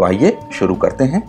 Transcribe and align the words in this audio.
तो 0.00 0.04
आइए 0.04 0.38
शुरू 0.52 0.74
करते 0.76 1.04
हैं। 1.04 1.22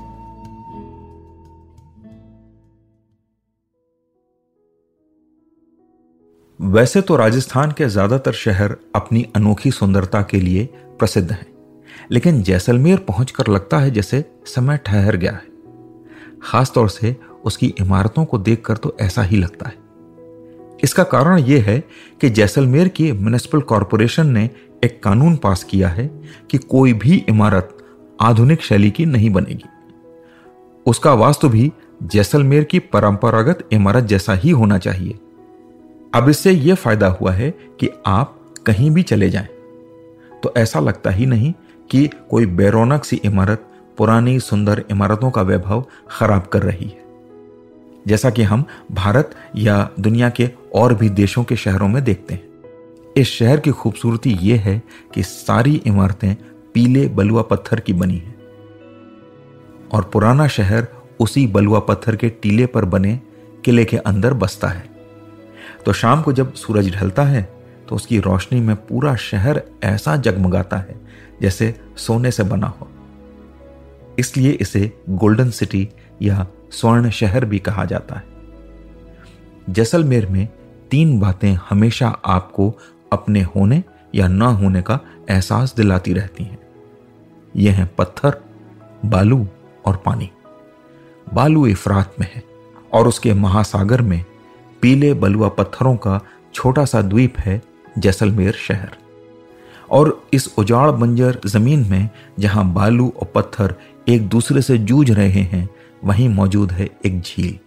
वैसे 6.60 7.02
तो 7.02 7.16
राजस्थान 7.16 7.72
के 7.72 7.88
ज़्यादातर 7.88 8.32
शहर 8.34 8.76
अपनी 8.96 9.26
अनोखी 9.36 9.72
सुंदरता 9.72 10.22
के 10.22 10.40
लिए 10.40 10.66
प्रसिद्ध 11.00 11.32
हैं, 11.32 11.46
लेकिन 12.12 12.42
जैसलमेर 12.44 12.98
पहुंचकर 13.08 13.48
लगता 13.48 13.80
है 13.80 13.92
जैसे 13.92 14.24
समय 14.48 14.78
ठहर 14.86 15.16
गया 15.16 15.32
है। 15.32 15.50
खासतौर 16.44 16.90
से 16.90 17.16
उसकी 17.46 17.74
इमारतों 17.80 18.26
को 18.26 18.38
देखकर 18.40 18.78
तो 18.78 18.96
ऐसा 19.02 19.22
ही 19.24 19.38
लगता 19.38 19.70
है। 19.70 19.80
इसका 20.84 21.04
कारण 21.06 21.40
यह 21.40 21.64
है 21.64 21.80
कि 22.22 22.30
जैसलमेर 22.32 22.88
की 22.90 23.12
म्यूनिसिपल 23.12 23.62
कॉरपोरेशन 23.64 24.28
ने 24.30 24.50
एक 24.84 25.02
कानून 25.04 25.36
पास 25.36 25.64
किया 25.64 25.90
है 25.90 26.08
कि 26.52 26.58
कोई 26.58 26.94
भी 26.96 27.18
इमारत 27.30 27.78
आधुनिक 28.22 28.62
शैली 28.62 28.92
की 28.92 29.06
नहीं 29.06 29.30
बनेगी। 29.30 29.66
उसका 30.86 31.14
वास्तु 31.14 31.50
भी 31.50 31.72
जैसलमेर 32.04 32.64
की 32.64 32.80
परंपरागत 32.80 33.68
इमारत 33.72 34.04
जैसा 34.04 34.34
ही 34.34 34.50
होना 34.50 34.78
चाहिए। 34.78 35.20
अब 36.14 36.30
इससे 36.30 36.52
यह 36.52 36.76
फ़ायदा 36.76 37.08
हुआ 37.08 37.32
है 37.32 37.52
कि 37.52 37.90
आप 38.06 38.54
कहीं 38.66 38.92
भी 38.92 39.04
चले 39.04 39.30
जाएँ। 39.30 39.48
तो 40.44 40.54
ऐसा 40.58 40.80
लगता 40.80 41.10
ही 41.10 41.26
नहीं 41.26 41.54
कि 41.90 42.10
कोई 42.30 42.46
बेरोनक 42.46 43.04
सी 43.04 43.16
इमारत, 43.16 43.68
पुरानी 43.98 44.40
सुंदर 44.40 44.84
इमारतों 44.92 45.32
का 45.32 45.42
वैभव 45.42 45.86
खराब 46.10 46.42
कर 46.42 46.62
रही 46.64 46.86
है। 46.86 47.02
जैसा 48.08 48.30
कि 48.30 48.44
हम 48.44 48.66
भारत 48.92 49.32
या 49.56 49.90
दुनिया 50.00 50.30
के 50.30 50.50
और 50.76 50.94
भी 50.94 51.10
देशों 51.10 51.44
के 51.44 51.56
शहरों 51.56 51.88
में 51.88 52.04
देखते 52.04 52.34
हैं। 52.34 52.52
इस 53.18 53.28
शहर 53.28 53.60
की 53.60 53.72
खूबसूरती 53.72 54.38
यह 54.42 54.62
है 54.62 54.84
कि 55.14 55.24
सारी 55.24 55.82
इमारतें 55.86 56.36
पीले 56.76 57.08
बलुआ 57.08 57.42
पत्थर 57.42 57.80
की 57.80 57.94
बनी 57.94 58.18
है। 58.18 58.36
और 59.94 60.10
पुराना 60.14 60.48
शहर 60.48 60.88
उसी 61.20 61.46
बलुआ 61.48 61.80
पत्थर 61.80 62.16
के 62.16 62.30
टीले 62.32 62.66
पर 62.66 62.86
बने 62.86 63.20
किले 63.66 63.86
के 63.86 63.98
अंदर 63.98 64.34
बसता 64.34 64.68
है। 64.68 64.90
तो 65.86 65.94
शाम 65.94 66.22
को 66.22 66.34
जब 66.34 66.54
सूरज 66.54 66.94
ढलता 66.96 67.24
है 67.24 67.44
तो 67.90 67.96
उसकी 67.96 68.20
रोशनी 68.20 68.60
में 68.60 68.76
पूरा 68.76 69.16
शहर 69.16 69.62
ऐसा 69.84 70.16
जगमगाता 70.16 70.78
है, 70.78 70.96
जैसे 71.42 71.74
सोने 71.98 72.32
से 72.32 72.44
बना 72.44 72.68
हो। 72.68 72.88
इसलिए 74.20 74.52
इसे 74.52 74.92
गोल्डन 75.10 75.50
सिटी 75.50 75.88
या 76.22 76.48
स्वर्ण 76.72 77.10
शहर 77.10 77.46
भी 77.46 77.60
कहा 77.60 77.86
जाता 77.86 78.16
है। 78.16 78.24
जैसलमेर 79.70 80.28
में 80.28 80.48
तीन 80.92 81.20
बातें 81.20 81.52
हमेशा 81.70 82.08
आपको 82.26 82.74
अपने 83.14 83.42
होने 83.46 83.84
या 84.16 84.28
न 84.28 84.42
होने 84.42 84.82
का 84.82 85.00
एहसास 85.30 85.76
दिलाती 85.76 86.14
रहती 86.14 86.44
हैं। 86.44 86.58
ये 87.56 87.70
हैं 87.70 87.90
पत्थर, 87.98 88.42
बालू 89.06 89.48
और 89.86 89.96
पानी। 89.96 90.30
बालू 91.34 91.66
इफरात 91.68 92.16
में 92.20 92.28
है 92.36 92.44
और 92.94 93.08
उसके 93.08 93.34
महासागर 93.34 94.02
में 94.02 94.24
पीले 94.82 95.14
बलुआ 95.14 95.50
पत्थरों 95.50 95.96
का 95.96 96.20
छोटा 96.54 96.86
सा 96.86 97.02
द्वीप 97.02 97.40
है 97.40 97.62
जैसलमेर 97.98 98.54
शहर। 98.54 98.98
और 99.92 100.24
इस 100.34 100.54
उजाड़ 100.58 100.90
बंजर 100.92 101.40
ज़मीन 101.46 101.86
में 101.90 102.10
जहाँ 102.40 102.66
बालू 102.74 103.14
और 103.18 103.32
पत्थर 103.36 103.76
एक 104.08 104.28
दूसरे 104.30 104.62
से 104.62 104.78
जूझ 104.78 105.12
रहे 105.12 105.42
हैं, 105.42 105.70
वहीं 106.04 106.30
मौजूद 106.30 106.72
है 106.72 106.90
एक 107.06 107.22
झील। 107.22 107.58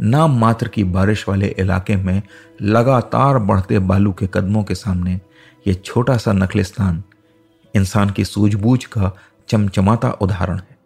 नाम 0.00 0.38
मात्र 0.40 0.68
की 0.68 0.84
बारिश 0.84 1.28
वाले 1.28 1.54
इलाके 1.58 1.96
में 1.96 2.22
लगातार 2.62 3.38
बढ़ते 3.38 3.78
बालू 3.78 4.12
के 4.12 4.26
कदमों 4.26 4.62
के 4.64 4.74
सामने 4.74 5.20
यह 5.66 5.74
छोटा 5.74 6.16
सा 6.16 6.32
नखलिस्तान 6.32 7.02
इंसान 7.76 8.10
की 8.10 8.24
सूझबूझ 8.24 8.84
का 8.84 9.16
चमचमाता 9.48 10.10
उदाहरण 10.10 10.58
है। 10.58 10.78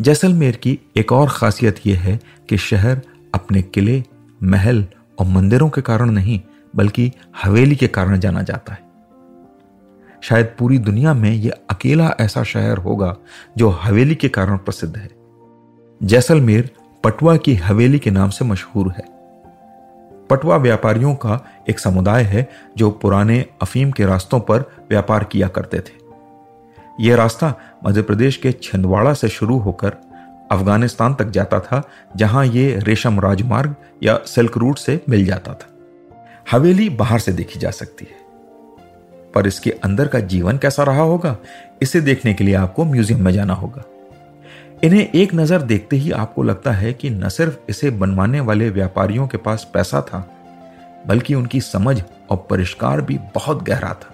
जैसलमेर 0.00 0.56
की 0.56 0.78
एक 0.96 1.12
और 1.12 1.28
खासियत 1.30 1.86
यह 1.86 2.00
है 2.00 2.20
कि 2.48 2.56
शहर 2.56 3.02
अपने 3.34 3.62
किले, 3.62 4.04
महल 4.42 4.86
और 5.18 5.26
मंदिरों 5.26 5.70
के 5.70 5.80
कारण 5.80 6.10
नहीं, 6.10 6.40
बल्कि 6.76 7.12
हवेली 7.42 7.76
के 7.76 7.88
कारण 7.88 8.18
जाना 8.18 8.42
जाता 8.42 8.72
है। 8.72 8.84
शायद 10.22 10.56
पूरी 10.58 10.78
दुनिया 10.78 11.14
में 11.14 11.30
यह 11.30 11.52
अकेला 11.70 12.14
ऐसा 12.20 12.42
शहर 12.42 12.78
होगा 12.78 13.16
जो 13.56 13.68
हवेली 13.68 14.14
के 14.14 14.28
कारण 14.28 14.56
प्रसिद्ध 14.56 14.96
है। 14.96 15.10
जैसलमेर 16.02 16.70
पटवा 17.04 17.36
की 17.36 17.54
हवेली 17.54 17.98
के 17.98 18.10
नाम 18.10 18.30
से 18.30 18.44
मशहूर 18.44 18.92
है। 18.92 19.23
पटवा 20.34 20.56
व्यापारियों 20.56 21.14
का 21.14 21.40
एक 21.68 21.78
समुदाय 21.78 22.22
है 22.22 22.48
जो 22.76 22.90
पुराने 22.90 23.44
अफीम 23.62 23.90
के 23.90 24.06
रास्तों 24.06 24.40
पर 24.40 24.60
व्यापार 24.90 25.24
किया 25.24 25.48
करते 25.48 25.78
थे। 25.78 26.02
यह 27.00 27.16
रास्ता 27.16 27.54
मध्य 27.86 28.02
प्रदेश 28.02 28.36
के 28.36 28.52
छिंदवाड़ा 28.52 29.14
से 29.14 29.28
शुरू 29.28 29.58
होकर 29.58 29.96
अफ़गानिस्तान 30.50 31.14
तक 31.14 31.24
जाता 31.24 31.60
था, 31.60 31.82
जहाँ 32.16 32.46
ये 32.46 32.78
रेशम 32.78 33.20
राजमार्ग 33.20 33.74
या 34.02 34.18
सिल्क 34.26 34.56
रूट 34.56 34.78
से 34.78 35.00
मिल 35.08 35.24
जाता 35.24 35.54
था। 35.54 35.68
हवेली 36.50 36.88
बाहर 36.90 37.18
से 37.18 37.32
देखी 37.32 37.58
जा 37.58 37.70
सकती 37.70 38.06
है। 38.10 38.16
पर 39.32 39.46
इसके 39.46 39.70
अंदर 39.70 40.08
का 40.08 40.20
जीवन 40.20 40.58
कैसा 40.58 40.82
रहा 40.82 41.02
होगा, 41.02 41.36
इसे 41.82 42.00
देखने 42.00 42.34
के 42.34 42.44
लिए 42.44 42.54
आपको 42.54 42.84
म्यूज़ियम 42.84 43.24
में 43.24 43.32
जाना 43.32 43.54
होगा। 43.54 43.82
इन्हें 44.84 45.08
एक 45.12 45.34
नज़र 45.34 45.62
देखते 45.62 45.96
ही 45.96 46.10
आपको 46.10 46.42
लगता 46.42 46.72
है 46.72 46.92
कि 46.92 47.10
न 47.10 47.28
सिर्फ़ 47.28 47.58
इसे 47.68 47.90
बनवाने 47.90 48.40
वाले 48.40 48.70
व्यापारियों 48.70 49.26
के 49.28 49.36
पास 49.36 49.70
पैसा 49.74 50.00
था, 50.00 50.18
बल्कि 51.06 51.34
उनकी 51.34 51.60
समझ 51.60 52.02
और 52.30 52.46
परिष्कार 52.50 53.00
भी 53.00 53.18
बहुत 53.34 53.62
गहरा 53.62 53.92
था। 53.94 54.10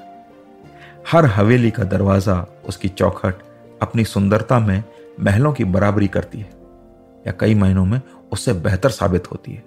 हर 1.12 1.26
हवेली 1.26 1.70
का 1.70 1.84
दरवाज़ा, 1.84 2.46
उसकी 2.68 2.88
चौखट, 2.88 3.34
अपनी 3.82 4.04
सुंदरता 4.04 4.58
में 4.58 4.82
महलों 5.20 5.52
की 5.52 5.64
बराबरी 5.64 6.08
करती 6.08 6.38
है, 6.38 6.50
या 7.26 7.32
कई 7.40 7.54
महीनों 7.54 7.84
में 7.84 8.00
उससे 8.32 8.52
बेहतर 8.52 8.90
साबित 8.90 9.30
होती 9.32 9.52
है। 9.52 9.64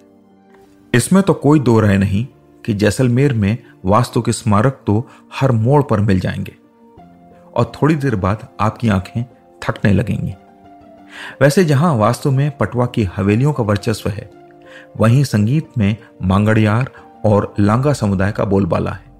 इसमें 0.94 1.22
तो 1.22 1.34
कोई 1.34 1.60
दो 1.60 1.80
राय 1.80 1.98
नहीं 1.98 2.26
कि 2.64 2.74
जैसलमेर 2.74 3.32
में 3.32 3.58
वास्तु 3.84 4.22
के 4.22 4.32
स्मारक 4.32 4.80
तो 4.86 5.08
हर 5.34 5.52
मोड़ 5.52 5.82
पर 5.82 6.00
मिल 6.00 6.20
जाएँगे, 6.20 6.56
और 7.54 7.72
थोड़ी 7.74 7.94
देर 7.94 8.16
बाद 8.16 8.48
आपकी 8.60 8.88
आँखें 8.88 9.24
थकने 9.62 9.92
लगेंगी। 9.92 10.34
वैसे 11.40 11.64
जहाँ 11.64 11.94
वास्तव 11.96 12.30
में 12.30 12.50
पटवा 12.56 12.86
की 12.86 13.04
हवेलियों 13.04 13.52
का 13.52 13.62
वर्चस्व 13.62 14.10
है, 14.10 14.30
वहीं 14.96 15.24
संगीत 15.24 15.68
में 15.78 15.96
मांगड़ियार 16.22 16.90
और 17.24 17.54
लांगा 17.60 17.92
समुदाय 17.92 18.32
का 18.32 18.44
बोलबाला 18.44 18.90
है। 18.90 19.12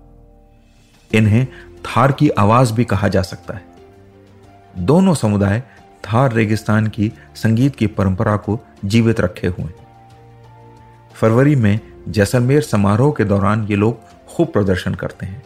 इन्हें 1.14 1.46
थार 1.84 2.12
की 2.12 2.28
आवाज़ 2.28 2.72
भी 2.72 2.84
कहा 2.84 3.08
जा 3.08 3.22
सकता 3.22 3.54
है। 3.54 3.64
दोनों 4.78 5.14
समुदाय 5.14 5.62
थार 6.04 6.32
रेगिस्तान 6.32 6.86
की 6.86 7.12
संगीत 7.34 7.76
की 7.76 7.86
परंपरा 7.86 8.36
को 8.36 8.60
जीवित 8.84 9.20
रखे 9.20 9.46
हुए 9.46 9.70
फरवरी 11.14 11.56
में 11.56 11.80
जैसलमेर 12.08 12.62
समारोह 12.62 13.12
के 13.12 13.24
दौरान 13.24 13.66
ये 13.66 13.76
लोग 13.76 14.00
खूब 14.26 14.48
प्रदर्शन 14.48 14.94
करते 14.94 15.26
हैं। 15.26 15.42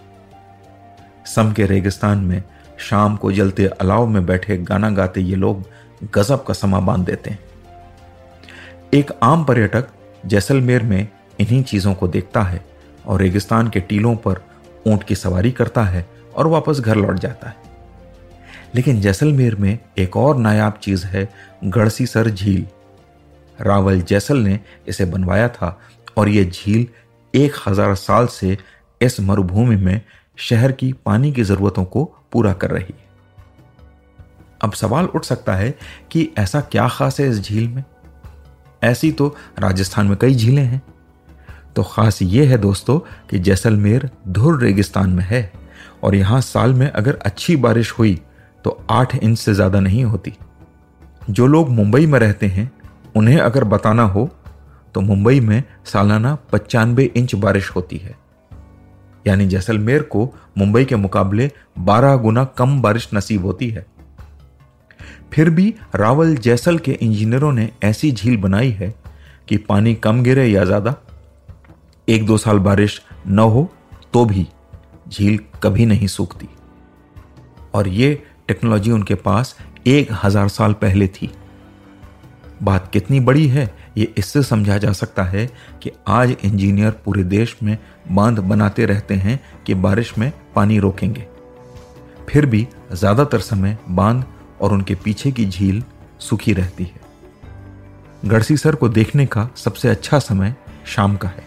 सम 1.27 1.53
के 1.53 1.67
रेगिस्तान 1.67 2.19
में 2.19 2.43
शाम 2.79 3.17
को 3.17 3.33
जलते 3.33 3.67
अलाव 3.67 4.07
में 4.07 4.27
बैठे 4.27 4.57
गाना 4.57 4.91
गाते 4.91 5.21
ये 5.21 5.37
लोग 5.37 5.65
गजब 6.05 6.45
का 6.45 6.55
समा 6.55 6.81
बाँध 6.81 7.05
देते 7.05 7.31
हैं। 7.31 7.39
एक 8.95 9.11
आम 9.23 9.45
पर्यटक 9.45 9.89
जैसलमेर 10.27 10.83
में 10.83 11.09
इन्हीं 11.41 11.63
चीज़ों 11.63 11.95
को 11.95 12.09
देखता 12.09 12.43
है 12.43 12.65
और 13.07 13.21
रेगिस्तान 13.21 13.69
के 13.69 13.81
टीलों 13.81 14.15
पर 14.17 14.41
ऊँट 14.87 15.03
की 15.03 15.15
सवारी 15.15 15.51
करता 15.51 15.83
है 15.83 16.07
और 16.35 16.47
वापस 16.47 16.81
घर 16.81 16.97
लौट 16.97 17.19
जाता 17.19 17.49
है। 17.49 17.57
लेकिन 18.75 19.01
जैसलमेर 19.01 19.55
में 19.55 19.79
एक 19.99 20.17
और 20.17 20.37
नायाब 20.37 20.79
चीज़ 20.83 21.07
है, 21.07 21.29
गढ़सीसर 21.65 22.31
झील। 22.31 22.67
रावल 23.59 24.01
जैसल 24.01 24.37
ने 24.37 24.59
इसे 24.89 25.05
बनवाया 25.05 25.49
था 25.49 25.79
और 26.17 26.29
यह 26.29 26.51
झील 26.51 26.87
एक 27.35 27.55
हज़ार 27.67 27.95
साल 27.95 28.27
से 28.27 28.57
इस 29.01 29.21
मरुभूमि 29.21 29.77
में 29.77 30.01
शहर 30.39 30.73
की 30.73 30.93
पानी 31.07 31.33
की 31.33 31.43
जरूरतों 31.43 31.85
को 31.85 32.05
पूरा 32.33 32.53
कर 32.53 32.71
रही 32.71 32.95
है। 32.99 33.08
अब 34.61 34.73
सवाल 34.73 35.07
उठ 35.07 35.25
सकता 35.25 35.55
है 35.55 35.75
कि 36.13 36.29
ऐसा 36.39 36.61
क्या 36.63 36.89
खास 36.89 37.21
है 37.21 37.29
इस 37.31 37.41
झील 37.41 37.69
में? 37.69 37.85
ऐसी 38.83 39.11
तो 39.13 39.35
राजस्थान 39.59 40.07
में 40.07 40.17
कई 40.17 40.35
झीलें 40.35 40.63
हैं। 40.63 40.83
तो 41.77 41.83
खास 41.85 42.23
ये 42.23 42.45
है 42.47 42.59
दोस्तों 42.59 42.99
कि 43.31 43.39
जैसलमेर 43.39 44.09
धुर 44.29 44.61
रेगिस्तान 44.63 45.11
में 45.11 45.25
है 45.25 45.51
और 46.03 46.15
यहाँ 46.15 46.41
साल 46.41 46.75
में 46.75 46.91
अगर 46.91 47.19
अच्छी 47.23 47.57
बारिश 47.57 47.93
हुई 47.93 48.15
तो 48.65 48.79
आठ 48.91 49.15
इंच 49.15 49.39
से 49.39 49.55
ज़्यादा 49.55 49.81
नहीं 49.81 50.05
होती। 50.05 50.33
जो 51.31 51.47
लोग 51.47 51.69
मुंबई 51.69 52.07
में 52.07 52.19
रहते 52.19 52.47
हैं, 52.47 52.71
उन्हें 53.17 53.39
अगर 53.39 53.65
बताना 53.65 54.03
हो 54.05 54.29
तो 54.95 55.01
मुंबई 55.01 55.41
में 55.41 55.63
सालाना 55.85 56.35
पचानवे 56.53 57.05
इंच 57.07 57.35
बारिश 57.35 57.71
होती 57.71 57.97
है। 57.97 58.17
यानी 59.27 59.47
जैसलमेर 59.47 60.03
को 60.05 60.33
मुंबई 60.59 60.85
के 60.85 60.97
मुकाबले 60.97 61.51
12 61.81 62.17
गुना 62.17 62.45
कम 62.59 62.81
बारिश 62.83 63.09
नसीब 63.15 63.45
होती 63.45 63.69
है। 63.71 63.87
फिर 65.33 65.51
भी 65.51 65.75
रावल 65.95 66.35
जैसल 66.37 66.79
के 66.79 66.93
इंजीनियरों 66.93 67.53
ने 67.53 67.69
ऐसी 67.85 68.11
झील 68.13 68.37
बनाई 68.37 68.71
है 68.71 68.95
कि 69.49 69.57
पानी 69.59 69.95
कम 69.95 70.23
गिरे 70.23 70.47
या 70.47 70.65
ज़्यादा, 70.65 70.95
एक 72.09 72.27
दो 72.27 72.37
साल 72.39 72.59
बारिश 72.59 73.01
न 73.27 73.39
हो 73.39 73.69
तो 74.13 74.25
भी 74.25 74.47
झील 75.09 75.39
कभी 75.63 75.87
नहीं 75.87 76.07
सूखती। 76.07 76.49
और 77.75 77.89
ये 77.89 78.23
टेक्नोलॉजी 78.49 78.91
उनके 78.91 79.15
पास 79.17 79.57
एक 79.87 80.09
हज़ार 80.23 80.49
साल 80.49 80.73
पहले 80.75 81.09
थी। 81.09 81.31
बात 82.63 82.91
कितनी 82.93 83.21
बड़ी 83.21 83.47
है, 83.49 83.75
ये 83.97 84.13
इससे 84.19 84.43
समझा 84.43 84.79
जा 84.79 84.93
सकता 84.93 85.25
है 85.25 85.47
कि 85.83 85.91
आज 86.09 86.37
इंजीनियर 86.45 86.91
पूरे 87.05 87.25
देश 87.25 87.57
में 87.63 87.77
बाँध 88.11 88.39
बनाते 88.41 88.87
रहते 88.87 89.15
हैं 89.17 89.39
कि 89.67 89.75
बारिश 89.77 90.17
में 90.19 90.33
पानी 90.55 90.79
रोकेंगे। 90.79 91.27
फिर 92.29 92.47
भी 92.47 92.67
ज़्यादातर 92.93 93.41
समय 93.41 93.79
बाँध 93.89 94.25
और 94.61 94.73
उनके 94.73 94.95
पीछे 94.95 95.33
की 95.33 95.47
झील 95.47 95.85
सूखी 96.19 96.53
रहती 96.53 96.85
है। 96.85 97.01
गढ़सीसर 98.25 98.75
को 98.75 98.89
देखने 98.89 99.27
का 99.27 99.51
सबसे 99.57 99.89
अच्छा 99.89 100.19
समय 100.19 100.57
शाम 100.87 101.17
का 101.17 101.29
है। 101.29 101.45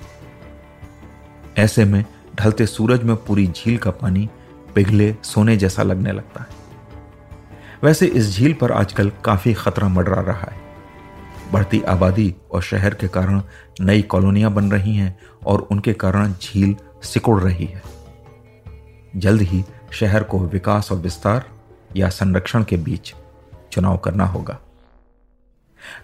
ऐसे 1.58 1.86
में 1.86 2.06
ढलते 2.36 2.66
सूरज 2.66 3.04
में 3.04 3.16
पूरी 3.16 3.48
झील 3.48 3.78
का 3.78 3.92
पानी 3.92 4.30
पिघले 4.76 5.16
सोने 5.24 5.58
जैसा 5.58 5.84
लगने 5.84 6.12
लगता 6.12 6.42
है। 6.42 6.48
वैसे 7.84 8.06
इस 8.06 8.38
झील 8.38 8.54
पर 8.54 8.72
आजकल 8.72 9.12
काफ़ी 9.26 9.54
खतरा 9.54 9.88
मंडरा 9.88 10.22
रहा 10.22 10.52
है। 10.52 10.62
बढ़ती 11.52 11.82
आबादी 11.82 12.36
और 12.52 12.62
शहर 12.62 12.94
के 12.94 13.08
कारण 13.08 13.42
नई 13.82 14.02
कॉलोनियाँ 14.02 14.52
बन 14.52 14.72
रही 14.72 14.96
हैं 14.96 15.20
और 15.46 15.60
उनके 15.60 15.94
कारण 15.94 16.34
झील 16.34 16.76
सिकुड़ 17.04 17.42
रही 17.42 17.66
है। 17.66 17.82
जल्द 19.16 19.42
ही 19.42 19.64
शहर 19.92 20.24
को 20.24 20.40
विकास 20.40 20.92
और 20.92 20.98
विस्तार 20.98 21.46
या 21.96 22.10
संरक्षण 22.10 22.64
के 22.64 22.78
बीच 22.78 23.14
चुनाव 23.72 23.98
करना 23.98 24.26
होगा। 24.26 24.58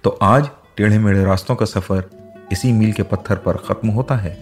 तो 0.04 0.10
आज 0.10 0.50
टेढ़े 0.78 1.00
मेढ़े 1.00 1.24
रास्तों 1.26 1.56
का 1.56 1.66
सफ़र 1.66 2.04
इसी 2.52 2.72
मील 2.72 2.94
के 2.94 3.04
पत्थर 3.04 3.36
पर 3.36 3.58
खत्म 3.58 3.90
होता 3.90 4.16
है। 4.16 4.34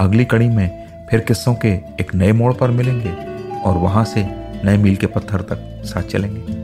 अगली 0.00 0.24
कड़ी 0.24 0.48
में 0.48 1.06
फिर 1.10 1.20
किस्सों 1.20 1.54
के 1.54 1.68
एक 2.00 2.14
नए 2.14 2.32
मोड़ 2.32 2.52
पर 2.54 2.70
मिलेंगे 2.70 3.12
और 3.60 3.76
वहाँ 3.76 4.04
से 4.04 4.24
नए 4.64 4.76
मील 4.76 4.96
के 4.96 5.06
पत्थर 5.06 5.42
तक 5.42 5.82
साथ 5.84 6.02
चलेंगे। 6.02 6.56